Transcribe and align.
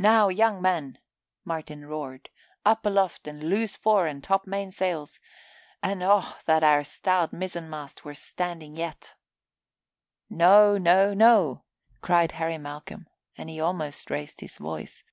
"Now, 0.00 0.30
young 0.30 0.60
men," 0.60 0.98
Martin 1.44 1.86
roared, 1.86 2.28
"up 2.64 2.84
aloft 2.84 3.28
and 3.28 3.40
loose 3.40 3.76
fore 3.76 4.08
and 4.08 4.28
main 4.46 4.72
topsails. 4.72 5.20
And 5.80 6.02
oh 6.02 6.38
that 6.46 6.64
our 6.64 6.82
stout 6.82 7.30
mizzenmast 7.32 8.02
were 8.04 8.16
standing 8.16 8.74
yet!" 8.74 9.14
"No, 10.28 10.76
no, 10.76 11.14
no!" 11.14 11.62
cried 12.02 12.32
Harry 12.32 12.58
Malcolm 12.58 13.06
and 13.38 13.48
he 13.48 13.60
almost 13.60 14.10
raised 14.10 14.40
his 14.40 14.58
voice. 14.58 15.04